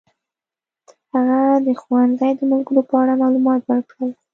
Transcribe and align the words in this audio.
هغه 1.11 1.39
د 1.65 1.67
خوړنځای 1.81 2.31
د 2.39 2.41
ملګرو 2.51 2.81
په 2.89 2.93
اړه 3.01 3.13
معلومات 3.21 3.61
ورکړل. 3.65 4.11